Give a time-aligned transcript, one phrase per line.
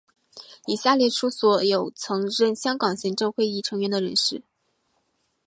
[0.65, 4.41] 以下列出所有曾任香港行政会议成员的人士。